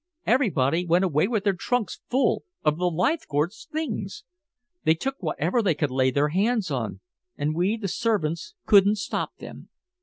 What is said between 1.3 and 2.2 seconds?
their trunks